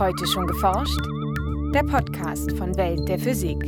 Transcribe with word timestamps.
Heute 0.00 0.26
schon 0.26 0.46
geforscht? 0.46 0.98
Der 1.74 1.82
Podcast 1.82 2.56
von 2.56 2.74
Welt 2.78 3.06
der 3.06 3.18
Physik. 3.18 3.58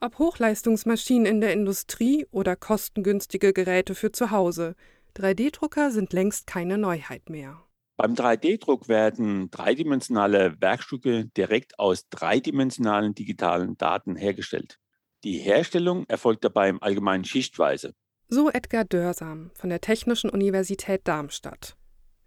Ob 0.00 0.18
Hochleistungsmaschinen 0.18 1.26
in 1.26 1.42
der 1.42 1.52
Industrie 1.52 2.26
oder 2.30 2.56
kostengünstige 2.56 3.52
Geräte 3.52 3.94
für 3.94 4.10
zu 4.10 4.30
Hause, 4.30 4.74
3D-Drucker 5.18 5.90
sind 5.90 6.14
längst 6.14 6.46
keine 6.46 6.78
Neuheit 6.78 7.28
mehr. 7.28 7.62
Beim 7.98 8.14
3D-Druck 8.14 8.88
werden 8.88 9.50
dreidimensionale 9.50 10.56
Werkstücke 10.58 11.26
direkt 11.36 11.78
aus 11.78 12.08
dreidimensionalen 12.08 13.14
digitalen 13.14 13.76
Daten 13.76 14.16
hergestellt. 14.16 14.78
Die 15.24 15.36
Herstellung 15.36 16.06
erfolgt 16.08 16.42
dabei 16.42 16.70
im 16.70 16.82
Allgemeinen 16.82 17.26
schichtweise. 17.26 17.92
So 18.28 18.48
Edgar 18.48 18.86
Dörsam 18.86 19.50
von 19.52 19.68
der 19.68 19.82
Technischen 19.82 20.30
Universität 20.30 21.06
Darmstadt. 21.06 21.76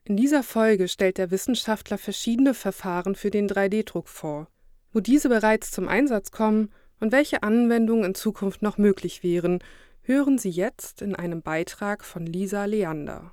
In 0.05 0.17
dieser 0.17 0.43
Folge 0.43 0.89
stellt 0.89 1.17
der 1.17 1.31
Wissenschaftler 1.31 1.97
verschiedene 1.97 2.53
Verfahren 2.53 3.15
für 3.15 3.31
den 3.31 3.47
3D-Druck 3.47 4.09
vor, 4.09 4.47
wo 4.91 4.99
diese 4.99 5.29
bereits 5.29 5.71
zum 5.71 5.87
Einsatz 5.87 6.31
kommen 6.31 6.71
und 6.99 7.13
welche 7.13 7.41
Anwendungen 7.41 8.03
in 8.03 8.15
Zukunft 8.15 8.61
noch 8.61 8.77
möglich 8.77 9.23
wären, 9.23 9.59
hören 10.01 10.37
Sie 10.37 10.49
jetzt 10.49 11.01
in 11.01 11.15
einem 11.15 11.41
Beitrag 11.41 12.03
von 12.03 12.25
Lisa 12.25 12.65
Leander. 12.65 13.31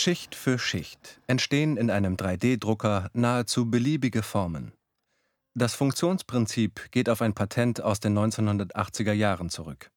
Schicht 0.00 0.34
für 0.34 0.58
Schicht 0.58 1.20
entstehen 1.26 1.76
in 1.76 1.90
einem 1.90 2.16
3D-Drucker 2.16 3.10
nahezu 3.12 3.70
beliebige 3.70 4.22
Formen. 4.22 4.72
Das 5.52 5.74
Funktionsprinzip 5.74 6.90
geht 6.90 7.10
auf 7.10 7.20
ein 7.20 7.34
Patent 7.34 7.82
aus 7.82 8.00
den 8.00 8.18
1980er 8.18 9.12
Jahren 9.12 9.50
zurück. 9.50 9.90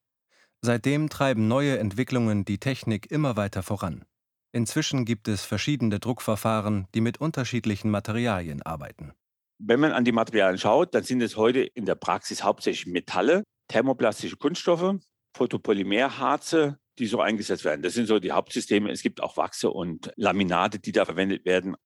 Seitdem 0.60 1.08
treiben 1.08 1.48
neue 1.48 1.78
Entwicklungen 1.78 2.44
die 2.44 2.58
Technik 2.58 3.10
immer 3.10 3.38
weiter 3.38 3.62
voran. 3.62 4.04
Inzwischen 4.52 5.06
gibt 5.06 5.26
es 5.26 5.46
verschiedene 5.46 6.00
Druckverfahren, 6.00 6.86
die 6.94 7.00
mit 7.00 7.18
unterschiedlichen 7.18 7.90
Materialien 7.90 8.60
arbeiten. 8.60 9.14
Wenn 9.58 9.80
man 9.80 9.92
an 9.92 10.04
die 10.04 10.12
Materialien 10.12 10.58
schaut, 10.58 10.94
dann 10.94 11.04
sind 11.04 11.22
es 11.22 11.38
heute 11.38 11.60
in 11.60 11.86
der 11.86 11.94
Praxis 11.94 12.44
hauptsächlich 12.44 12.92
Metalle, 12.92 13.42
thermoplastische 13.68 14.36
Kunststoffe, 14.36 14.96
Photopolymerharze, 15.34 16.76
die 16.98 17.06
so 17.06 17.20
eingesetzt 17.20 17.64
werden. 17.64 17.82
Das 17.82 17.94
sind 17.94 18.06
so 18.06 18.18
die 18.18 18.32
Hauptsysteme. 18.32 18.90
Es 18.90 19.02
gibt 19.02 19.22
auch 19.22 19.36
Wachse 19.36 19.70
und 19.70 20.12
Laminate, 20.16 20.78
die 20.78 20.92
da 20.92 21.04
verwendet 21.04 21.44
werden. 21.44 21.76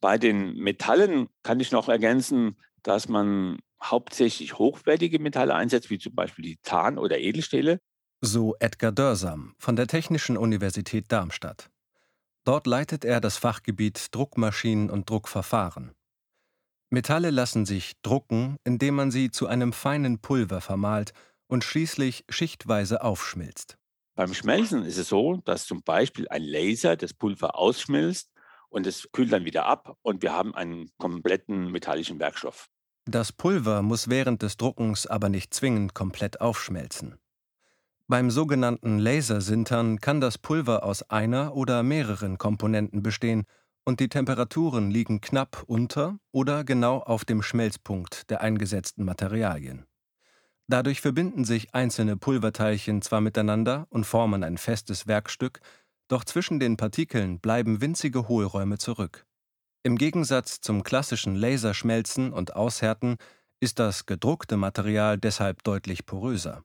Bei 0.00 0.18
den 0.18 0.54
Metallen 0.56 1.28
kann 1.42 1.60
ich 1.60 1.72
noch 1.72 1.88
ergänzen, 1.88 2.56
dass 2.82 3.08
man 3.08 3.58
hauptsächlich 3.82 4.58
hochwertige 4.58 5.18
Metalle 5.18 5.54
einsetzt, 5.54 5.90
wie 5.90 5.98
zum 5.98 6.14
Beispiel 6.14 6.56
Titan 6.56 6.98
oder 6.98 7.18
Edelstähle. 7.18 7.80
So 8.20 8.54
Edgar 8.60 8.92
Dörsam 8.92 9.54
von 9.58 9.76
der 9.76 9.86
Technischen 9.86 10.36
Universität 10.36 11.10
Darmstadt. 11.12 11.70
Dort 12.44 12.66
leitet 12.66 13.04
er 13.04 13.20
das 13.20 13.36
Fachgebiet 13.36 14.14
Druckmaschinen 14.14 14.90
und 14.90 15.10
Druckverfahren. 15.10 15.92
Metalle 16.90 17.30
lassen 17.30 17.66
sich 17.66 17.94
drucken, 18.02 18.56
indem 18.64 18.94
man 18.94 19.10
sie 19.10 19.30
zu 19.30 19.48
einem 19.48 19.72
feinen 19.72 20.20
Pulver 20.20 20.60
vermahlt 20.60 21.12
und 21.48 21.64
schließlich 21.64 22.24
schichtweise 22.28 23.02
aufschmilzt. 23.02 23.76
Beim 24.16 24.32
Schmelzen 24.32 24.86
ist 24.86 24.96
es 24.96 25.10
so, 25.10 25.42
dass 25.44 25.66
zum 25.66 25.82
Beispiel 25.82 26.26
ein 26.28 26.42
Laser 26.42 26.96
das 26.96 27.12
Pulver 27.12 27.58
ausschmilzt 27.58 28.32
und 28.70 28.86
es 28.86 29.10
kühlt 29.12 29.30
dann 29.30 29.44
wieder 29.44 29.66
ab 29.66 29.98
und 30.00 30.22
wir 30.22 30.32
haben 30.32 30.54
einen 30.54 30.90
kompletten 30.96 31.70
metallischen 31.70 32.18
Werkstoff. 32.18 32.68
Das 33.04 33.30
Pulver 33.30 33.82
muss 33.82 34.08
während 34.08 34.40
des 34.40 34.56
Druckens 34.56 35.06
aber 35.06 35.28
nicht 35.28 35.52
zwingend 35.52 35.92
komplett 35.92 36.40
aufschmelzen. 36.40 37.18
Beim 38.08 38.30
sogenannten 38.30 38.98
Lasersintern 38.98 40.00
kann 40.00 40.22
das 40.22 40.38
Pulver 40.38 40.82
aus 40.82 41.02
einer 41.10 41.54
oder 41.54 41.82
mehreren 41.82 42.38
Komponenten 42.38 43.02
bestehen 43.02 43.44
und 43.84 44.00
die 44.00 44.08
Temperaturen 44.08 44.90
liegen 44.90 45.20
knapp 45.20 45.62
unter 45.66 46.18
oder 46.32 46.64
genau 46.64 47.00
auf 47.00 47.26
dem 47.26 47.42
Schmelzpunkt 47.42 48.30
der 48.30 48.40
eingesetzten 48.40 49.04
Materialien. 49.04 49.84
Dadurch 50.68 51.00
verbinden 51.00 51.44
sich 51.44 51.74
einzelne 51.74 52.16
Pulverteilchen 52.16 53.00
zwar 53.02 53.20
miteinander 53.20 53.86
und 53.90 54.04
formen 54.04 54.42
ein 54.42 54.58
festes 54.58 55.06
Werkstück, 55.06 55.60
doch 56.08 56.24
zwischen 56.24 56.58
den 56.58 56.76
Partikeln 56.76 57.38
bleiben 57.40 57.80
winzige 57.80 58.28
Hohlräume 58.28 58.78
zurück. 58.78 59.26
Im 59.84 59.96
Gegensatz 59.96 60.60
zum 60.60 60.82
klassischen 60.82 61.36
Laserschmelzen 61.36 62.32
und 62.32 62.56
Aushärten 62.56 63.16
ist 63.60 63.78
das 63.78 64.06
gedruckte 64.06 64.56
Material 64.56 65.18
deshalb 65.18 65.62
deutlich 65.62 66.06
poröser. 66.06 66.64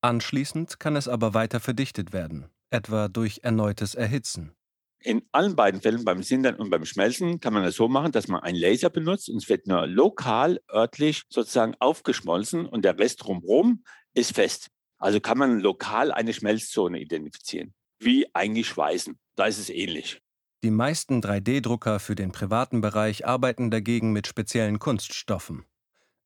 Anschließend 0.00 0.80
kann 0.80 0.96
es 0.96 1.08
aber 1.08 1.34
weiter 1.34 1.60
verdichtet 1.60 2.12
werden, 2.12 2.46
etwa 2.70 3.08
durch 3.08 3.40
erneutes 3.42 3.94
Erhitzen. 3.94 4.52
In 5.00 5.22
allen 5.30 5.54
beiden 5.54 5.80
Fällen, 5.80 6.04
beim 6.04 6.22
Sintern 6.24 6.56
und 6.56 6.70
beim 6.70 6.84
Schmelzen, 6.84 7.38
kann 7.38 7.52
man 7.52 7.64
es 7.64 7.76
so 7.76 7.88
machen, 7.88 8.10
dass 8.10 8.26
man 8.26 8.42
einen 8.42 8.58
Laser 8.58 8.90
benutzt 8.90 9.28
und 9.28 9.36
es 9.36 9.48
wird 9.48 9.66
nur 9.68 9.86
lokal, 9.86 10.60
örtlich 10.72 11.22
sozusagen 11.28 11.76
aufgeschmolzen 11.78 12.66
und 12.66 12.84
der 12.84 12.98
Rest 12.98 13.24
drumherum 13.24 13.84
ist 14.14 14.34
fest. 14.34 14.70
Also 14.98 15.20
kann 15.20 15.38
man 15.38 15.60
lokal 15.60 16.10
eine 16.10 16.32
Schmelzzone 16.32 17.00
identifizieren, 17.00 17.74
wie 18.00 18.26
eigentlich 18.34 18.66
Schweißen. 18.66 19.16
Da 19.36 19.46
ist 19.46 19.58
es 19.58 19.70
ähnlich. 19.70 20.20
Die 20.64 20.72
meisten 20.72 21.20
3D-Drucker 21.20 22.00
für 22.00 22.16
den 22.16 22.32
privaten 22.32 22.80
Bereich 22.80 23.24
arbeiten 23.24 23.70
dagegen 23.70 24.12
mit 24.12 24.26
speziellen 24.26 24.80
Kunststoffen. 24.80 25.64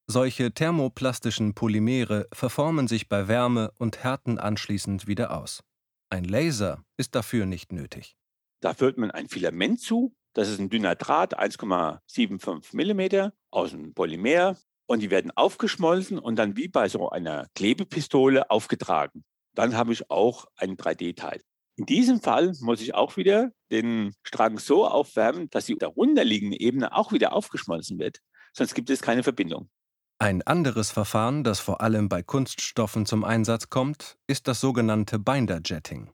Solche 0.06 0.52
thermoplastischen 0.52 1.54
Polymere 1.54 2.26
verformen 2.32 2.88
sich 2.88 3.10
bei 3.10 3.28
Wärme 3.28 3.72
und 3.78 4.02
härten 4.02 4.38
anschließend 4.38 5.06
wieder 5.06 5.36
aus. 5.36 5.62
Ein 6.08 6.24
Laser 6.24 6.82
ist 6.96 7.14
dafür 7.14 7.44
nicht 7.44 7.72
nötig. 7.72 8.16
Da 8.62 8.74
führt 8.74 8.96
man 8.96 9.10
ein 9.10 9.28
Filament 9.28 9.80
zu. 9.80 10.14
Das 10.34 10.48
ist 10.48 10.58
ein 10.58 10.70
dünner 10.70 10.94
Draht, 10.94 11.38
1,75 11.38 12.74
Millimeter 12.74 13.34
aus 13.50 13.74
einem 13.74 13.92
Polymer. 13.92 14.56
Und 14.86 15.00
die 15.00 15.10
werden 15.10 15.30
aufgeschmolzen 15.30 16.18
und 16.18 16.36
dann 16.36 16.56
wie 16.56 16.68
bei 16.68 16.88
so 16.88 17.10
einer 17.10 17.48
Klebepistole 17.54 18.50
aufgetragen. 18.50 19.24
Dann 19.54 19.76
habe 19.76 19.92
ich 19.92 20.10
auch 20.10 20.46
einen 20.56 20.76
3D-Teil. 20.76 21.42
In 21.76 21.86
diesem 21.86 22.20
Fall 22.20 22.52
muss 22.60 22.80
ich 22.80 22.94
auch 22.94 23.16
wieder 23.16 23.50
den 23.70 24.14
Strang 24.22 24.58
so 24.58 24.86
aufwärmen, 24.86 25.50
dass 25.50 25.66
die 25.66 25.76
darunterliegende 25.76 26.60
Ebene 26.60 26.94
auch 26.94 27.12
wieder 27.12 27.32
aufgeschmolzen 27.32 27.98
wird. 27.98 28.18
Sonst 28.52 28.74
gibt 28.74 28.90
es 28.90 29.02
keine 29.02 29.22
Verbindung. 29.22 29.70
Ein 30.18 30.42
anderes 30.42 30.92
Verfahren, 30.92 31.42
das 31.42 31.58
vor 31.58 31.80
allem 31.80 32.08
bei 32.08 32.22
Kunststoffen 32.22 33.06
zum 33.06 33.24
Einsatz 33.24 33.70
kommt, 33.70 34.18
ist 34.28 34.46
das 34.46 34.60
sogenannte 34.60 35.18
Binder-Jetting. 35.18 36.12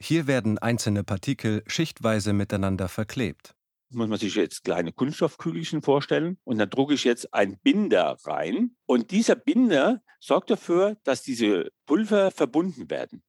Hier 0.00 0.26
werden 0.26 0.58
einzelne 0.58 1.02
Partikel 1.02 1.62
schichtweise 1.66 2.32
miteinander 2.32 2.88
verklebt. 2.88 3.54
Muss 3.90 4.08
man 4.08 4.18
sich 4.18 4.34
jetzt 4.36 4.64
kleine 4.64 4.92
Kunststoffkügelchen 4.92 5.82
vorstellen 5.82 6.38
und 6.44 6.58
dann 6.58 6.70
drucke 6.70 6.94
ich 6.94 7.04
jetzt 7.04 7.34
einen 7.34 7.58
Binder 7.58 8.16
rein 8.24 8.76
und 8.86 9.10
dieser 9.10 9.34
Binder 9.34 10.02
sorgt 10.20 10.50
dafür, 10.50 10.98
dass 11.04 11.22
diese 11.22 11.70
Pulver 11.86 12.30
verbunden 12.30 12.90
werden. 12.90 13.22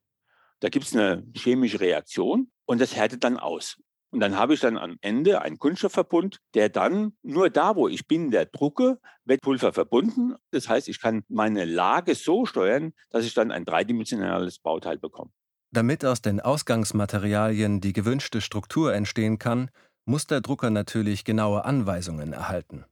Da 0.59 0.69
gibt 0.69 0.85
es 0.85 0.95
eine 0.95 1.25
chemische 1.33 1.79
Reaktion 1.79 2.51
und 2.65 2.81
das 2.81 2.95
härtet 2.95 3.23
dann 3.23 3.37
aus. 3.37 3.77
Und 4.11 4.19
dann 4.19 4.37
habe 4.37 4.53
ich 4.53 4.59
dann 4.59 4.77
am 4.77 4.97
Ende 5.01 5.41
einen 5.41 5.59
Kunststoffverbund, 5.59 6.39
der 6.55 6.69
dann 6.69 7.13
nur 7.21 7.49
da, 7.49 7.75
wo 7.75 7.87
ich 7.87 8.07
Binder 8.07 8.45
drucke, 8.45 8.99
wird 9.23 9.41
Pulver 9.41 9.71
verbunden. 9.71 10.35
Das 10.51 10.67
heißt, 10.67 10.87
ich 10.87 10.99
kann 10.99 11.23
meine 11.29 11.65
Lage 11.65 12.15
so 12.15 12.45
steuern, 12.45 12.93
dass 13.11 13.25
ich 13.25 13.33
dann 13.33 13.51
ein 13.51 13.65
dreidimensionales 13.65 14.59
Bauteil 14.59 14.97
bekomme. 14.97 15.31
Damit 15.71 16.03
aus 16.03 16.21
den 16.21 16.39
Ausgangsmaterialien 16.39 17.79
die 17.79 17.93
gewünschte 17.93 18.41
Struktur 18.41 18.93
entstehen 18.93 19.37
kann, 19.37 19.69
muss 20.05 20.25
der 20.25 20.41
Drucker 20.41 20.71
natürlich 20.71 21.23
genaue 21.23 21.65
Anweisungen 21.65 22.33
erhalten. 22.33 22.85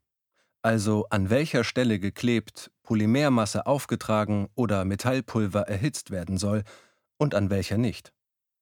Also 0.61 1.07
an 1.09 1.29
welcher 1.29 1.63
Stelle 1.63 1.99
geklebt, 1.99 2.71
Polymermasse 2.83 3.65
aufgetragen 3.65 4.49
oder 4.53 4.85
Metallpulver 4.85 5.61
erhitzt 5.61 6.11
werden 6.11 6.37
soll 6.37 6.63
und 7.17 7.33
an 7.35 7.49
welcher 7.49 7.77
nicht. 7.77 8.11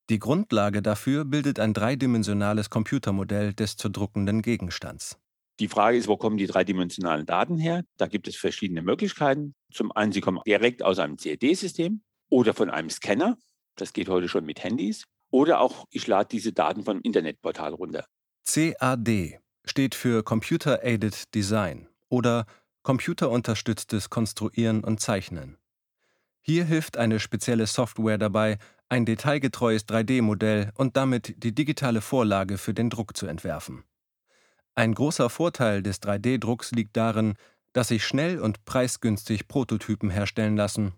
Die 0.09 0.19
Grundlage 0.19 0.81
dafür 0.81 1.25
bildet 1.25 1.59
ein 1.59 1.73
dreidimensionales 1.73 2.69
Computermodell 2.69 3.53
des 3.53 3.75
zu 3.75 3.89
druckenden 3.89 4.41
Gegenstands. 4.43 5.17
Die 5.59 5.67
Frage 5.67 5.97
ist, 5.97 6.07
wo 6.07 6.15
kommen 6.15 6.37
die 6.37 6.47
dreidimensionalen 6.47 7.25
Daten 7.25 7.57
her? 7.57 7.83
Da 7.97 8.07
gibt 8.07 8.27
es 8.27 8.35
verschiedene 8.35 8.81
Möglichkeiten. 8.81 9.55
Zum 9.73 9.91
einen, 9.91 10.11
sie 10.11 10.21
kommen 10.21 10.41
direkt 10.45 10.83
aus 10.83 10.99
einem 10.99 11.17
CAD-System 11.17 12.01
oder 12.29 12.53
von 12.53 12.69
einem 12.69 12.89
Scanner. 12.89 13.37
Das 13.75 13.93
geht 13.93 14.09
heute 14.09 14.27
schon 14.27 14.45
mit 14.45 14.63
Handys. 14.63 15.05
Oder 15.31 15.59
auch, 15.59 15.85
ich 15.89 16.07
lade 16.07 16.29
diese 16.31 16.53
Daten 16.53 16.83
vom 16.83 17.01
Internetportal 17.01 17.73
runter. 17.73 18.05
CAD 18.47 19.39
steht 19.65 19.95
für 19.95 20.23
Computer 20.23 20.83
Aided 20.83 21.33
Design 21.33 21.89
oder 22.09 22.45
computerunterstütztes 22.83 24.09
Konstruieren 24.09 24.83
und 24.83 24.99
Zeichnen. 24.99 25.57
Hier 26.41 26.63
hilft 26.63 26.97
eine 26.97 27.19
spezielle 27.19 27.65
Software 27.65 28.19
dabei, 28.19 28.59
ein 28.87 29.05
detailgetreues 29.05 29.87
3D-Modell 29.87 30.71
und 30.75 30.95
damit 30.95 31.43
die 31.43 31.55
digitale 31.55 32.01
Vorlage 32.01 32.59
für 32.59 32.75
den 32.75 32.91
Druck 32.91 33.17
zu 33.17 33.25
entwerfen. 33.25 33.83
Ein 34.75 34.93
großer 34.93 35.29
Vorteil 35.31 35.81
des 35.81 36.01
3D-Drucks 36.03 36.71
liegt 36.71 36.95
darin, 36.95 37.33
dass 37.73 37.87
sich 37.87 38.05
schnell 38.05 38.39
und 38.39 38.63
preisgünstig 38.65 39.47
Prototypen 39.47 40.11
herstellen 40.11 40.55
lassen. 40.55 40.93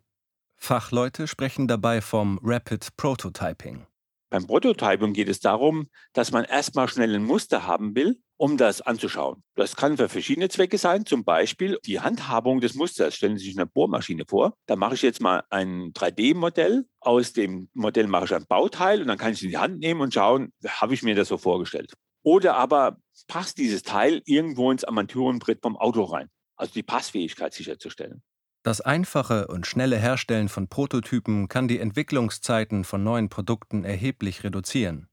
Fachleute 0.58 1.28
sprechen 1.28 1.68
dabei 1.68 2.02
vom 2.02 2.40
Rapid 2.44 2.98
Prototyping. 2.98 3.86
Beim 4.30 4.46
Prototyping 4.46 5.14
geht 5.14 5.30
es 5.30 5.40
darum, 5.40 5.88
dass 6.12 6.34
man 6.34 6.44
erstmal 6.44 6.90
schnell 6.90 7.16
ein 7.16 7.24
Muster 7.24 7.66
haben 7.66 7.96
will, 7.96 8.20
um 8.36 8.58
das 8.58 8.82
anzuschauen. 8.82 9.42
Das 9.56 9.78
kann 9.78 9.96
für 9.96 10.10
verschiedene 10.10 10.50
Zwecke 10.50 10.78
sein, 10.78 11.06
zum 11.06 11.24
Beispiel 11.24 11.80
die 11.86 12.02
Handhabung 12.02 12.60
des 12.60 12.76
Musters. 12.76 13.16
Stellen 13.16 13.38
Sie 13.38 13.46
sich 13.46 13.58
eine 13.58 13.66
Bohrmaschine 13.66 14.26
vor. 14.28 14.54
Da 14.66 14.76
mache 14.76 14.96
ich 14.96 15.02
jetzt 15.02 15.22
mal 15.22 15.44
ein 15.50 15.94
3D-Modell. 15.94 16.86
Aus 17.00 17.32
dem 17.32 17.70
Modell 17.74 18.08
mache 18.08 18.26
ich 18.26 18.34
ein 18.34 18.46
Bauteil 18.50 19.02
und 19.02 19.08
dann 19.08 19.18
kann 19.18 19.32
ich 19.32 19.38
es 19.38 19.44
in 19.44 19.52
die 19.52 19.58
Hand 19.58 19.80
nehmen 19.80 20.02
und 20.02 20.14
schauen, 20.14 20.52
habe 20.68 20.94
ich 20.94 21.04
mir 21.04 21.16
das 21.16 21.30
so 21.30 21.38
vorgestellt. 21.38 21.94
Oder 22.24 22.58
aber 22.58 22.98
passt 23.28 23.58
dieses 23.58 23.84
Teil 23.84 24.22
irgendwo 24.26 24.70
ins 24.72 24.84
Armaturenbrett 24.84 25.60
vom 25.62 25.78
Auto 25.78 26.04
rein. 26.04 26.28
Also 26.58 26.74
die 26.74 26.84
Passfähigkeit 26.84 27.54
sicherzustellen. 27.54 28.22
Das 28.68 28.82
einfache 28.82 29.48
und 29.48 29.66
schnelle 29.66 29.96
Herstellen 29.96 30.50
von 30.50 30.68
Prototypen 30.68 31.48
kann 31.48 31.70
die 31.70 31.80
Entwicklungszeiten 31.80 32.84
von 32.84 33.02
neuen 33.02 33.30
Produkten 33.30 33.86
erheblich 33.86 34.44
reduzieren. 34.44 35.08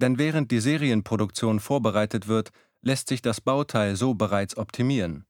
Denn 0.00 0.16
während 0.16 0.52
die 0.52 0.60
Serienproduktion 0.60 1.58
vorbereitet 1.58 2.28
wird, 2.28 2.52
lässt 2.82 3.08
sich 3.08 3.20
das 3.20 3.40
Bauteil 3.40 3.96
so 3.96 4.14
bereits 4.14 4.56
optimieren. 4.56 5.26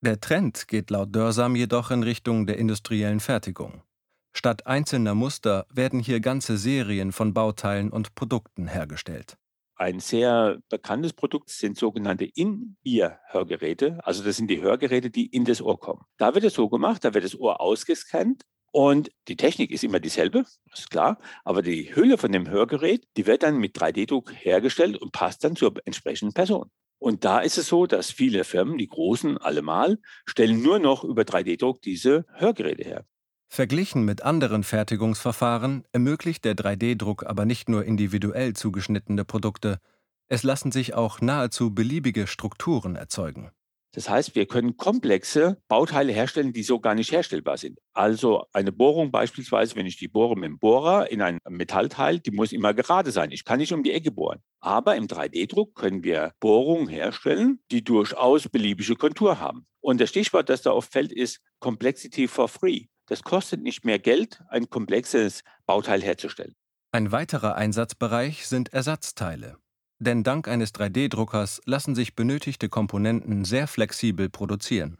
Der 0.00 0.18
Trend 0.18 0.66
geht 0.66 0.90
laut 0.90 1.14
Dörsam 1.14 1.54
jedoch 1.54 1.92
in 1.92 2.02
Richtung 2.02 2.48
der 2.48 2.58
industriellen 2.58 3.20
Fertigung. 3.20 3.84
Statt 4.32 4.66
einzelner 4.66 5.14
Muster 5.14 5.66
werden 5.72 6.00
hier 6.00 6.18
ganze 6.18 6.58
Serien 6.58 7.12
von 7.12 7.32
Bauteilen 7.32 7.90
und 7.90 8.16
Produkten 8.16 8.66
hergestellt. 8.66 9.37
Ein 9.80 10.00
sehr 10.00 10.58
bekanntes 10.68 11.12
Produkt 11.12 11.50
sind 11.50 11.78
sogenannte 11.78 12.24
In-Ear-Hörgeräte. 12.24 14.00
Also 14.02 14.24
das 14.24 14.36
sind 14.36 14.50
die 14.50 14.60
Hörgeräte, 14.60 15.08
die 15.08 15.26
in 15.26 15.44
das 15.44 15.62
Ohr 15.62 15.78
kommen. 15.78 16.02
Da 16.16 16.34
wird 16.34 16.44
es 16.44 16.54
so 16.54 16.68
gemacht, 16.68 17.04
da 17.04 17.14
wird 17.14 17.24
das 17.24 17.38
Ohr 17.38 17.60
ausgescannt 17.60 18.42
und 18.72 19.12
die 19.28 19.36
Technik 19.36 19.70
ist 19.70 19.84
immer 19.84 20.00
dieselbe, 20.00 20.44
ist 20.72 20.90
klar, 20.90 21.20
aber 21.44 21.62
die 21.62 21.94
Hülle 21.94 22.18
von 22.18 22.32
dem 22.32 22.50
Hörgerät, 22.50 23.06
die 23.16 23.26
wird 23.26 23.44
dann 23.44 23.58
mit 23.58 23.78
3D-Druck 23.78 24.32
hergestellt 24.34 24.98
und 24.98 25.12
passt 25.12 25.44
dann 25.44 25.54
zur 25.54 25.74
entsprechenden 25.84 26.34
Person. 26.34 26.72
Und 26.98 27.24
da 27.24 27.38
ist 27.38 27.56
es 27.56 27.68
so, 27.68 27.86
dass 27.86 28.10
viele 28.10 28.42
Firmen, 28.42 28.78
die 28.78 28.88
großen 28.88 29.38
allemal, 29.38 29.98
stellen 30.26 30.60
nur 30.60 30.80
noch 30.80 31.04
über 31.04 31.22
3D-Druck 31.22 31.80
diese 31.82 32.26
Hörgeräte 32.34 32.82
her. 32.82 33.04
Verglichen 33.48 34.04
mit 34.04 34.22
anderen 34.22 34.62
Fertigungsverfahren 34.62 35.84
ermöglicht 35.92 36.44
der 36.44 36.54
3D-Druck 36.54 37.24
aber 37.26 37.44
nicht 37.44 37.68
nur 37.68 37.84
individuell 37.84 38.54
zugeschnittene 38.54 39.24
Produkte, 39.24 39.80
es 40.28 40.42
lassen 40.42 40.70
sich 40.70 40.94
auch 40.94 41.22
nahezu 41.22 41.74
beliebige 41.74 42.26
Strukturen 42.26 42.94
erzeugen. 42.94 43.50
Das 43.92 44.10
heißt, 44.10 44.34
wir 44.34 44.46
können 44.46 44.76
komplexe 44.76 45.60
Bauteile 45.66 46.12
herstellen, 46.12 46.52
die 46.52 46.62
so 46.62 46.78
gar 46.78 46.94
nicht 46.94 47.10
herstellbar 47.10 47.56
sind. 47.56 47.78
Also 47.94 48.44
eine 48.52 48.70
Bohrung 48.70 49.10
beispielsweise, 49.10 49.76
wenn 49.76 49.86
ich 49.86 49.96
die 49.96 50.08
bohre 50.08 50.36
mit 50.36 50.44
dem 50.44 50.58
Bohrer 50.58 51.10
in 51.10 51.22
ein 51.22 51.38
Metallteil, 51.48 52.20
die 52.20 52.30
muss 52.30 52.52
immer 52.52 52.74
gerade 52.74 53.10
sein. 53.10 53.30
Ich 53.30 53.46
kann 53.46 53.58
nicht 53.58 53.72
um 53.72 53.82
die 53.82 53.92
Ecke 53.92 54.12
bohren. 54.12 54.42
Aber 54.60 54.94
im 54.94 55.06
3D-Druck 55.06 55.74
können 55.74 56.04
wir 56.04 56.32
Bohrungen 56.38 56.88
herstellen, 56.88 57.60
die 57.70 57.82
durchaus 57.82 58.48
beliebige 58.50 58.94
Kontur 58.94 59.40
haben. 59.40 59.66
Und 59.80 60.02
das 60.02 60.10
Stichwort, 60.10 60.50
das 60.50 60.60
da 60.60 60.72
oft 60.72 60.92
fällt, 60.92 61.10
ist 61.10 61.40
Complexity 61.58 62.28
for 62.28 62.48
Free. 62.48 62.84
Das 63.08 63.22
kostet 63.22 63.62
nicht 63.62 63.84
mehr 63.84 63.98
Geld, 63.98 64.42
ein 64.48 64.68
komplexes 64.68 65.42
Bauteil 65.66 66.02
herzustellen. 66.02 66.54
Ein 66.92 67.10
weiterer 67.12 67.54
Einsatzbereich 67.54 68.46
sind 68.46 68.72
Ersatzteile. 68.72 69.56
Denn 69.98 70.22
dank 70.22 70.46
eines 70.46 70.74
3D-Druckers 70.74 71.60
lassen 71.64 71.94
sich 71.94 72.14
benötigte 72.14 72.68
Komponenten 72.68 73.44
sehr 73.44 73.66
flexibel 73.66 74.28
produzieren. 74.28 74.98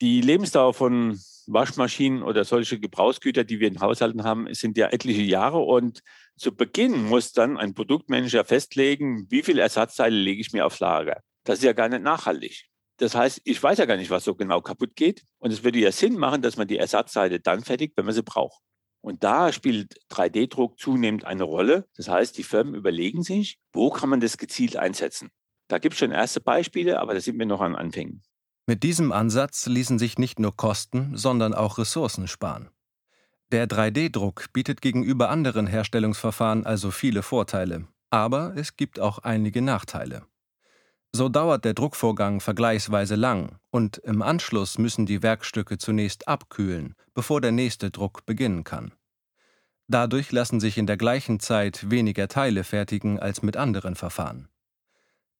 Die 0.00 0.20
Lebensdauer 0.20 0.74
von 0.74 1.20
Waschmaschinen 1.48 2.22
oder 2.22 2.44
solche 2.44 2.78
Gebrauchsgüter, 2.78 3.44
die 3.44 3.58
wir 3.58 3.68
in 3.68 3.80
Haushalten 3.80 4.22
haben, 4.22 4.52
sind 4.54 4.78
ja 4.78 4.88
etliche 4.88 5.22
Jahre. 5.22 5.58
Und 5.58 6.02
zu 6.36 6.54
Beginn 6.54 7.04
muss 7.04 7.32
dann 7.32 7.56
ein 7.56 7.74
Produktmanager 7.74 8.44
festlegen, 8.44 9.26
wie 9.30 9.42
viele 9.42 9.62
Ersatzteile 9.62 10.16
lege 10.16 10.40
ich 10.40 10.52
mir 10.52 10.64
aufs 10.64 10.80
Lager. 10.80 11.20
Das 11.44 11.58
ist 11.58 11.64
ja 11.64 11.72
gar 11.72 11.88
nicht 11.88 12.02
nachhaltig. 12.02 12.68
Das 12.98 13.14
heißt, 13.14 13.40
ich 13.44 13.62
weiß 13.62 13.78
ja 13.78 13.86
gar 13.86 13.96
nicht, 13.96 14.10
was 14.10 14.24
so 14.24 14.34
genau 14.34 14.60
kaputt 14.60 14.94
geht. 14.96 15.24
Und 15.38 15.52
es 15.52 15.64
würde 15.64 15.78
ja 15.78 15.92
Sinn 15.92 16.18
machen, 16.18 16.42
dass 16.42 16.56
man 16.56 16.68
die 16.68 16.78
Ersatzteile 16.78 17.40
dann 17.40 17.62
fertigt, 17.62 17.96
wenn 17.96 18.04
man 18.04 18.14
sie 18.14 18.22
braucht. 18.22 18.60
Und 19.00 19.22
da 19.22 19.52
spielt 19.52 19.94
3D-Druck 20.10 20.78
zunehmend 20.78 21.24
eine 21.24 21.44
Rolle. 21.44 21.86
Das 21.96 22.08
heißt, 22.08 22.36
die 22.36 22.42
Firmen 22.42 22.74
überlegen 22.74 23.22
sich, 23.22 23.58
wo 23.72 23.90
kann 23.90 24.08
man 24.08 24.20
das 24.20 24.36
gezielt 24.36 24.76
einsetzen. 24.76 25.30
Da 25.68 25.78
gibt 25.78 25.94
es 25.94 26.00
schon 26.00 26.10
erste 26.10 26.40
Beispiele, 26.40 26.98
aber 26.98 27.14
da 27.14 27.20
sind 27.20 27.38
wir 27.38 27.46
noch 27.46 27.60
an 27.60 27.76
Anfängen. 27.76 28.22
Mit 28.66 28.82
diesem 28.82 29.12
Ansatz 29.12 29.66
ließen 29.66 29.98
sich 29.98 30.18
nicht 30.18 30.40
nur 30.40 30.56
Kosten, 30.56 31.16
sondern 31.16 31.54
auch 31.54 31.78
Ressourcen 31.78 32.26
sparen. 32.26 32.70
Der 33.50 33.66
3D-Druck 33.66 34.52
bietet 34.52 34.82
gegenüber 34.82 35.30
anderen 35.30 35.66
Herstellungsverfahren 35.66 36.66
also 36.66 36.90
viele 36.90 37.22
Vorteile, 37.22 37.86
aber 38.10 38.54
es 38.56 38.76
gibt 38.76 39.00
auch 39.00 39.20
einige 39.20 39.62
Nachteile. 39.62 40.26
So 41.12 41.28
dauert 41.28 41.64
der 41.64 41.74
Druckvorgang 41.74 42.40
vergleichsweise 42.40 43.14
lang 43.14 43.58
und 43.70 43.98
im 43.98 44.20
Anschluss 44.22 44.78
müssen 44.78 45.06
die 45.06 45.22
Werkstücke 45.22 45.78
zunächst 45.78 46.28
abkühlen, 46.28 46.94
bevor 47.14 47.40
der 47.40 47.52
nächste 47.52 47.90
Druck 47.90 48.26
beginnen 48.26 48.62
kann. 48.62 48.92
Dadurch 49.88 50.32
lassen 50.32 50.60
sich 50.60 50.76
in 50.76 50.86
der 50.86 50.98
gleichen 50.98 51.40
Zeit 51.40 51.90
weniger 51.90 52.28
Teile 52.28 52.62
fertigen 52.62 53.18
als 53.18 53.42
mit 53.42 53.56
anderen 53.56 53.94
Verfahren. 53.94 54.48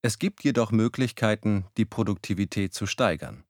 Es 0.00 0.18
gibt 0.18 0.42
jedoch 0.42 0.70
Möglichkeiten, 0.70 1.66
die 1.76 1.84
Produktivität 1.84 2.72
zu 2.72 2.86
steigern. 2.86 3.44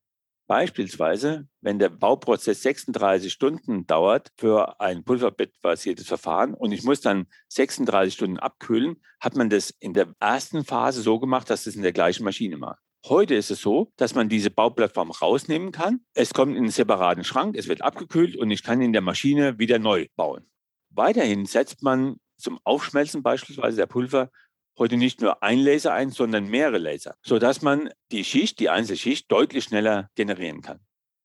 Beispielsweise, 0.48 1.46
wenn 1.60 1.78
der 1.78 1.90
Bauprozess 1.90 2.62
36 2.62 3.30
Stunden 3.30 3.86
dauert 3.86 4.32
für 4.38 4.80
ein 4.80 5.04
pulverbettbasiertes 5.04 6.08
Verfahren 6.08 6.54
und 6.54 6.72
ich 6.72 6.84
muss 6.84 7.02
dann 7.02 7.26
36 7.48 8.14
Stunden 8.14 8.38
abkühlen, 8.38 8.96
hat 9.20 9.36
man 9.36 9.50
das 9.50 9.68
in 9.78 9.92
der 9.92 10.14
ersten 10.20 10.64
Phase 10.64 11.02
so 11.02 11.20
gemacht, 11.20 11.50
dass 11.50 11.66
es 11.66 11.76
in 11.76 11.82
der 11.82 11.92
gleichen 11.92 12.24
Maschine 12.24 12.58
war. 12.62 12.78
Heute 13.06 13.34
ist 13.34 13.50
es 13.50 13.60
so, 13.60 13.92
dass 13.96 14.14
man 14.14 14.30
diese 14.30 14.50
Bauplattform 14.50 15.10
rausnehmen 15.10 15.70
kann. 15.70 16.00
Es 16.14 16.32
kommt 16.32 16.52
in 16.52 16.62
einen 16.62 16.70
separaten 16.70 17.24
Schrank, 17.24 17.54
es 17.54 17.68
wird 17.68 17.82
abgekühlt 17.82 18.34
und 18.34 18.50
ich 18.50 18.62
kann 18.62 18.80
in 18.80 18.94
der 18.94 19.02
Maschine 19.02 19.58
wieder 19.58 19.78
neu 19.78 20.06
bauen. 20.16 20.50
Weiterhin 20.88 21.44
setzt 21.44 21.82
man 21.82 22.16
zum 22.38 22.58
Aufschmelzen 22.64 23.22
beispielsweise 23.22 23.76
der 23.76 23.86
Pulver 23.86 24.30
heute 24.78 24.96
nicht 24.96 25.20
nur 25.20 25.42
ein 25.42 25.58
Laser 25.58 25.92
ein, 25.92 26.10
sondern 26.10 26.46
mehrere 26.46 26.78
Laser, 26.78 27.16
sodass 27.22 27.62
man 27.62 27.90
die 28.12 28.24
Schicht, 28.24 28.60
die 28.60 28.70
einzelne 28.70 28.98
Schicht 28.98 29.30
deutlich 29.30 29.64
schneller 29.64 30.10
generieren 30.14 30.62
kann. 30.62 30.80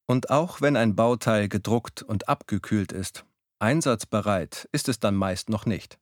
Und 0.08 0.30
auch 0.30 0.62
wenn 0.62 0.76
ein 0.76 0.96
Bauteil 0.96 1.48
gedruckt 1.48 2.02
und 2.02 2.28
abgekühlt 2.28 2.92
ist, 2.92 3.26
einsatzbereit 3.60 4.68
ist 4.72 4.90
es 4.90 5.00
dann 5.00 5.16
meist 5.16 5.50
noch 5.50 5.66
nicht. 5.66 5.98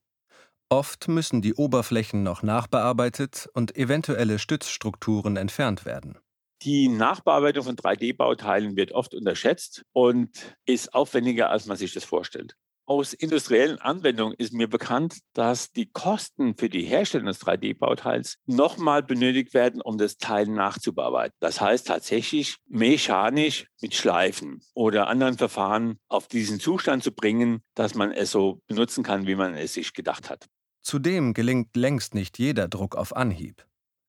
Oft 0.70 1.10
müssen 1.10 1.42
die 1.42 1.54
Oberflächen 1.54 2.24
noch 2.24 2.44
nachbearbeitet 2.44 3.50
und 3.54 3.76
eventuelle 3.76 4.40
Stützstrukturen 4.40 5.36
entfernt 5.36 5.86
werden. 5.86 6.18
Die 6.64 6.88
Nachbearbeitung 6.88 7.66
von 7.66 7.76
3D-Bauteilen 7.76 8.76
wird 8.76 8.92
oft 8.92 9.14
unterschätzt 9.14 9.84
und 9.94 10.30
ist 10.66 10.94
aufwendiger, 10.94 11.50
als 11.50 11.66
man 11.66 11.76
sich 11.76 11.94
das 11.94 12.04
vorstellt. 12.04 12.56
Aus 12.92 13.14
industriellen 13.14 13.80
Anwendungen 13.80 14.36
ist 14.38 14.52
mir 14.52 14.68
bekannt, 14.68 15.20
dass 15.32 15.72
die 15.72 15.90
Kosten 15.90 16.58
für 16.58 16.68
die 16.68 16.84
Herstellung 16.84 17.28
des 17.28 17.40
3D-Bauteils 17.40 18.36
nochmal 18.48 19.02
benötigt 19.02 19.54
werden, 19.54 19.82
um 19.82 19.98
das 19.98 20.18
Teil 20.18 20.48
nachzubearbeiten. 20.48 21.34
Das 21.40 21.62
heißt 21.62 21.88
tatsächlich 21.88 22.58
mechanisch 22.68 23.68
mit 23.82 23.96
Schleifen 23.96 24.60
oder 24.74 25.08
anderen 25.08 25.38
Verfahren 25.38 26.00
auf 26.10 26.28
diesen 26.28 26.60
Zustand 26.60 27.02
zu 27.02 27.14
bringen, 27.14 27.62
dass 27.76 27.96
man 27.96 28.12
es 28.12 28.32
so 28.32 28.62
benutzen 28.68 29.06
kann, 29.06 29.26
wie 29.26 29.36
man 29.36 29.54
es 29.54 29.76
sich 29.76 29.94
gedacht 29.94 30.30
hat. 30.30 30.50
Zudem 30.82 31.34
gelingt 31.34 31.78
längst 31.78 32.14
nicht 32.14 32.40
jeder 32.40 32.68
Druck 32.68 32.98
auf 32.98 33.16
Anhieb. 33.16 33.66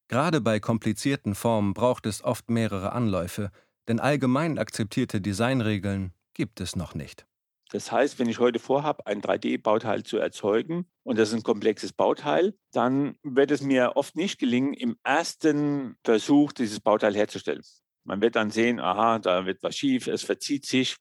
Gerade 0.08 0.40
bei 0.40 0.58
komplizierten 0.58 1.36
Formen 1.36 1.72
braucht 1.72 2.04
es 2.04 2.24
oft 2.24 2.50
mehrere 2.50 2.90
Anläufe, 2.90 3.52
denn 3.86 4.00
allgemein 4.00 4.58
akzeptierte 4.58 5.20
Designregeln 5.20 6.14
gibt 6.34 6.60
es 6.60 6.74
noch 6.74 6.96
nicht. 6.96 7.26
Das 7.72 7.90
heißt, 7.90 8.18
wenn 8.18 8.28
ich 8.28 8.38
heute 8.38 8.58
vorhabe, 8.58 9.06
ein 9.06 9.22
3D-Bauteil 9.22 10.02
zu 10.02 10.18
erzeugen 10.18 10.86
und 11.04 11.18
das 11.18 11.30
ist 11.30 11.36
ein 11.36 11.42
komplexes 11.42 11.94
Bauteil, 11.94 12.54
dann 12.70 13.16
wird 13.22 13.50
es 13.50 13.62
mir 13.62 13.92
oft 13.96 14.14
nicht 14.14 14.38
gelingen, 14.38 14.74
im 14.74 14.98
ersten 15.02 15.96
Versuch 16.04 16.52
dieses 16.52 16.80
Bauteil 16.80 17.16
herzustellen. 17.16 17.62
Man 18.04 18.20
wird 18.20 18.36
dann 18.36 18.50
sehen, 18.50 18.78
aha, 18.78 19.18
da 19.20 19.46
wird 19.46 19.62
was 19.62 19.74
schief, 19.74 20.06
es 20.06 20.22
verzieht 20.22 20.66
sich. 20.66 20.96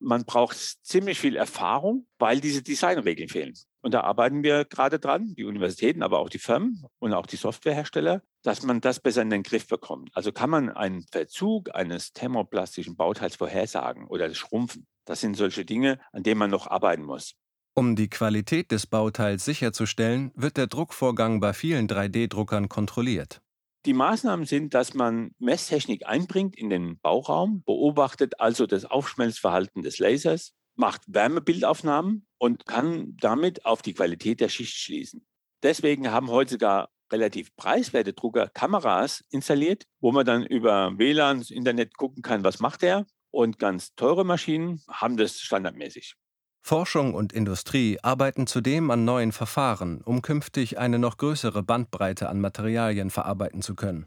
Man 0.00 0.24
braucht 0.24 0.56
ziemlich 0.56 1.18
viel 1.18 1.36
Erfahrung, 1.36 2.06
weil 2.18 2.40
diese 2.40 2.62
Designregeln 2.62 3.28
fehlen. 3.28 3.52
Und 3.82 3.92
da 3.92 4.00
arbeiten 4.00 4.42
wir 4.42 4.64
gerade 4.64 4.98
dran, 4.98 5.34
die 5.34 5.44
Universitäten, 5.44 6.02
aber 6.02 6.20
auch 6.20 6.30
die 6.30 6.38
Firmen 6.38 6.86
und 7.00 7.12
auch 7.12 7.26
die 7.26 7.36
Softwarehersteller, 7.36 8.22
dass 8.42 8.62
man 8.62 8.80
das 8.80 8.98
besser 8.98 9.20
in 9.20 9.28
den 9.28 9.42
Griff 9.42 9.68
bekommt. 9.68 10.08
Also 10.14 10.32
kann 10.32 10.48
man 10.48 10.70
einen 10.70 11.04
Verzug 11.12 11.74
eines 11.74 12.14
thermoplastischen 12.14 12.96
Bauteils 12.96 13.36
vorhersagen 13.36 14.06
oder 14.06 14.32
Schrumpfen. 14.34 14.86
Das 15.04 15.20
sind 15.20 15.36
solche 15.36 15.64
Dinge, 15.64 15.98
an 16.12 16.22
denen 16.22 16.38
man 16.38 16.50
noch 16.50 16.66
arbeiten 16.66 17.02
muss. 17.02 17.34
Um 17.74 17.96
die 17.96 18.08
Qualität 18.08 18.70
des 18.70 18.86
Bauteils 18.86 19.44
sicherzustellen, 19.44 20.30
wird 20.34 20.56
der 20.56 20.68
Druckvorgang 20.68 21.40
bei 21.40 21.52
vielen 21.52 21.88
3D-Druckern 21.88 22.68
kontrolliert. 22.68 23.42
Die 23.84 23.92
Maßnahmen 23.92 24.46
sind, 24.46 24.72
dass 24.72 24.94
man 24.94 25.32
Messtechnik 25.38 26.06
einbringt 26.06 26.56
in 26.56 26.70
den 26.70 26.98
Bauraum, 27.00 27.62
beobachtet 27.64 28.40
also 28.40 28.66
das 28.66 28.84
Aufschmelzverhalten 28.84 29.82
des 29.82 29.98
Lasers, 29.98 30.54
macht 30.76 31.02
Wärmebildaufnahmen 31.06 32.26
und 32.38 32.64
kann 32.64 33.16
damit 33.20 33.66
auf 33.66 33.82
die 33.82 33.92
Qualität 33.92 34.40
der 34.40 34.48
Schicht 34.48 34.76
schließen. 34.76 35.26
Deswegen 35.62 36.10
haben 36.10 36.30
heute 36.30 36.52
sogar 36.52 36.90
relativ 37.12 37.54
preiswerte 37.56 38.12
Drucker 38.12 38.48
Kameras 38.48 39.24
installiert, 39.30 39.84
wo 40.00 40.12
man 40.12 40.24
dann 40.24 40.44
über 40.44 40.96
WLAN, 40.96 41.42
Internet 41.42 41.96
gucken 41.96 42.22
kann, 42.22 42.44
was 42.44 42.60
macht 42.60 42.82
er. 42.82 43.06
Und 43.34 43.58
ganz 43.58 43.96
teure 43.96 44.24
Maschinen 44.24 44.80
haben 44.88 45.16
das 45.16 45.40
standardmäßig. 45.40 46.14
Forschung 46.60 47.14
und 47.14 47.32
Industrie 47.32 47.98
arbeiten 48.00 48.46
zudem 48.46 48.92
an 48.92 49.04
neuen 49.04 49.32
Verfahren, 49.32 50.02
um 50.02 50.22
künftig 50.22 50.78
eine 50.78 51.00
noch 51.00 51.16
größere 51.16 51.64
Bandbreite 51.64 52.28
an 52.28 52.40
Materialien 52.40 53.10
verarbeiten 53.10 53.60
zu 53.60 53.74
können. 53.74 54.06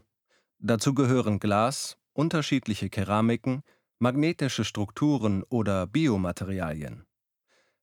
Dazu 0.58 0.94
gehören 0.94 1.40
Glas, 1.40 1.98
unterschiedliche 2.14 2.88
Keramiken, 2.88 3.64
magnetische 3.98 4.64
Strukturen 4.64 5.42
oder 5.50 5.86
Biomaterialien. 5.86 7.04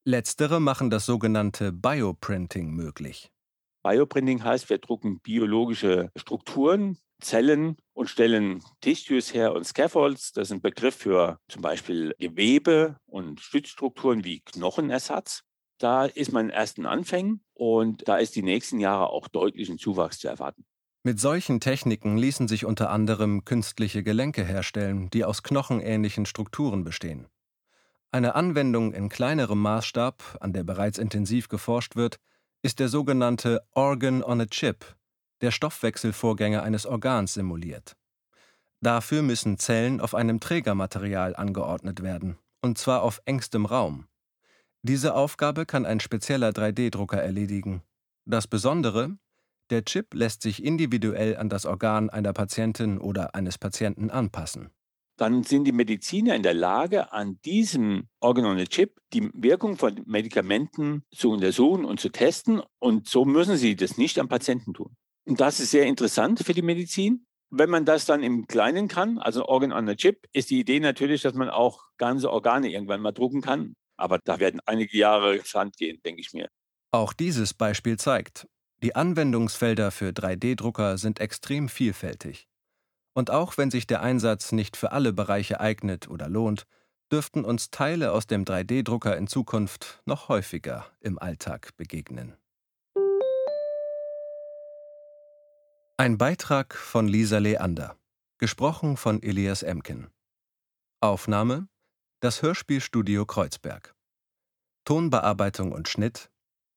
Letztere 0.03 0.59
machen 0.59 0.89
das 0.89 1.05
sogenannte 1.05 1.71
Bioprinting 1.71 2.71
möglich. 2.71 3.31
Bioprinting 3.83 4.43
heißt, 4.43 4.67
wir 4.71 4.79
drucken 4.79 5.19
biologische 5.19 6.09
Strukturen, 6.15 6.97
Zellen 7.21 7.77
und 7.93 8.09
stellen 8.09 8.61
Tissues 8.81 9.33
her 9.33 9.53
und 9.53 9.65
Scaffolds. 9.65 10.31
Das 10.33 10.49
ist 10.49 10.51
ein 10.51 10.61
Begriff 10.61 10.95
für 10.95 11.39
zum 11.47 11.61
Beispiel 11.61 12.13
Gewebe 12.19 12.97
und 13.05 13.39
Stützstrukturen 13.41 14.23
wie 14.23 14.41
Knochenersatz. 14.41 15.43
Da 15.77 16.05
ist 16.05 16.31
man 16.31 16.45
in 16.45 16.51
ersten 16.51 16.85
Anfängen 16.85 17.43
und 17.53 18.07
da 18.07 18.17
ist 18.17 18.35
die 18.35 18.43
nächsten 18.43 18.79
Jahre 18.79 19.09
auch 19.09 19.27
deutlichen 19.27 19.77
Zuwachs 19.77 20.19
zu 20.19 20.27
erwarten. 20.27 20.65
Mit 21.03 21.19
solchen 21.19 21.59
Techniken 21.59 22.17
ließen 22.17 22.47
sich 22.47 22.65
unter 22.65 22.89
anderem 22.89 23.45
künstliche 23.45 24.01
Gelenke 24.01 24.43
herstellen, 24.43 25.09
die 25.11 25.23
aus 25.23 25.43
knochenähnlichen 25.43 26.25
Strukturen 26.25 26.83
bestehen. 26.83 27.27
Eine 28.11 28.33
Anwendung 28.35 28.93
in 28.93 29.09
kleinerem 29.09 29.61
Maßstab, 29.61 30.37
an 30.39 30.53
der 30.53 30.63
bereits 30.63 30.97
intensiv 30.97 31.49
geforscht 31.49 31.95
wird, 31.95 32.19
ist 32.61 32.79
der 32.79 32.87
sogenannte 32.87 33.61
Organ 33.73 34.23
on 34.23 34.41
a 34.41 34.45
Chip, 34.45 34.95
der 35.45 35.51
Stoffwechselvorgänge 35.51 36.63
eines 36.63 36.87
Organs 36.87 37.35
simuliert. 37.35 37.95
Dafür 38.81 39.21
müssen 39.21 39.59
Zellen 39.59 40.01
auf 40.01 40.15
einem 40.15 40.39
Trägermaterial 40.39 41.35
angeordnet 41.35 42.01
werden, 42.01 42.39
und 42.63 42.79
zwar 42.79 43.03
auf 43.03 43.21
engstem 43.25 43.67
Raum. 43.67 44.07
Diese 44.81 45.13
Aufgabe 45.13 45.67
kann 45.67 45.85
ein 45.85 45.99
spezieller 45.99 46.49
3D-Drucker 46.49 47.21
erledigen. 47.21 47.83
Das 48.25 48.47
Besondere, 48.47 49.19
der 49.69 49.85
Chip 49.85 50.15
lässt 50.15 50.41
sich 50.41 50.63
individuell 50.63 51.37
an 51.37 51.47
das 51.47 51.67
Organ 51.67 52.09
einer 52.09 52.33
Patientin 52.33 52.97
oder 52.97 53.35
eines 53.35 53.59
Patienten 53.59 54.09
anpassen. 54.09 54.71
Dann 55.17 55.43
sind 55.43 55.65
die 55.65 55.73
Mediziner 55.73 56.35
in 56.35 56.41
der 56.41 56.55
Lage, 56.55 57.13
an 57.13 57.39
diesem 57.45 58.07
Organ 58.19 58.45
on 58.45 58.57
a 58.57 58.65
Chip 58.65 58.99
die 59.13 59.29
Wirkung 59.35 59.77
von 59.77 60.01
Medikamenten 60.07 61.03
zu 61.11 61.29
untersuchen 61.29 61.85
und 61.85 61.99
zu 61.99 62.09
testen. 62.09 62.63
Und 62.79 63.07
so 63.07 63.25
müssen 63.25 63.57
sie 63.57 63.75
das 63.75 63.99
nicht 63.99 64.17
am 64.17 64.27
Patienten 64.27 64.73
tun. 64.73 64.95
Und 65.25 65.39
das 65.39 65.59
ist 65.59 65.71
sehr 65.71 65.85
interessant 65.85 66.39
für 66.39 66.53
die 66.53 66.61
Medizin. 66.61 67.25
Wenn 67.49 67.69
man 67.69 67.85
das 67.85 68.05
dann 68.05 68.23
im 68.23 68.47
Kleinen 68.47 68.87
kann, 68.87 69.17
also 69.17 69.45
Organ 69.45 69.71
on 69.71 69.89
a 69.89 69.95
Chip, 69.95 70.27
ist 70.33 70.49
die 70.49 70.59
Idee 70.59 70.79
natürlich, 70.79 71.21
dass 71.21 71.33
man 71.33 71.49
auch 71.49 71.89
ganze 71.97 72.31
Organe 72.31 72.69
irgendwann 72.69 73.01
mal 73.01 73.11
drucken 73.11 73.41
kann. 73.41 73.75
Aber 73.97 74.19
da 74.23 74.39
werden 74.39 74.59
einige 74.65 74.97
Jahre 74.97 75.35
ins 75.35 75.53
Land 75.53 75.77
gehen, 75.77 75.99
denke 76.03 76.21
ich 76.21 76.33
mir. 76.33 76.49
Auch 76.91 77.13
dieses 77.13 77.53
Beispiel 77.53 77.97
zeigt, 77.97 78.47
die 78.83 78.95
Anwendungsfelder 78.95 79.91
für 79.91 80.09
3D-Drucker 80.09 80.97
sind 80.97 81.19
extrem 81.19 81.69
vielfältig. 81.69 82.47
Und 83.13 83.31
auch 83.31 83.57
wenn 83.57 83.71
sich 83.71 83.87
der 83.87 84.01
Einsatz 84.01 84.51
nicht 84.51 84.75
für 84.75 84.91
alle 84.91 85.13
Bereiche 85.13 85.59
eignet 85.59 86.09
oder 86.09 86.27
lohnt, 86.27 86.65
dürften 87.11 87.45
uns 87.45 87.71
Teile 87.71 88.11
aus 88.11 88.27
dem 88.27 88.43
3D-Drucker 88.43 89.15
in 89.17 89.27
Zukunft 89.27 90.01
noch 90.05 90.27
häufiger 90.27 90.85
im 90.99 91.17
Alltag 91.17 91.75
begegnen. 91.77 92.35
Ein 95.97 96.17
Beitrag 96.17 96.75
von 96.75 97.07
Lisa 97.07 97.37
Leander, 97.37 97.97
gesprochen 98.37 98.97
von 98.97 99.23
Elias 99.23 99.63
Emken. 99.63 100.09
Aufnahme: 100.99 101.69
Das 102.19 102.41
Hörspielstudio 102.41 103.25
Kreuzberg. 103.25 103.95
Tonbearbeitung 104.83 105.71
und 105.71 105.87
Schnitt: 105.87 106.29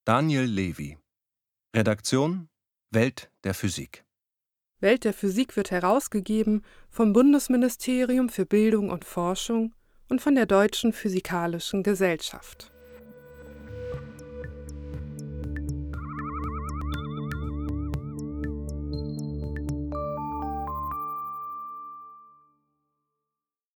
Daniel 0.05 0.45
Levy. 0.45 0.99
Redaktion: 1.75 2.49
Welt 2.93 3.33
der 3.43 3.55
Physik. 3.55 4.05
Welt 4.79 5.03
der 5.03 5.13
Physik 5.13 5.57
wird 5.57 5.73
herausgegeben 5.73 6.63
vom 6.89 7.13
Bundesministerium 7.13 8.29
für 8.29 8.47
Bildung 8.47 8.89
und 8.89 9.05
Forschung 9.05 9.75
und 10.09 10.23
von 10.23 10.37
der 10.37 10.47
Deutschen 10.47 10.93
Physikalischen 10.93 11.83
Gesellschaft. 11.83 12.71